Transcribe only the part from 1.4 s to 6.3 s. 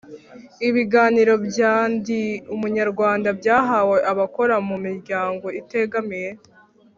bya ndi umunyarwanda byahawe abakora mu miryango itegamiye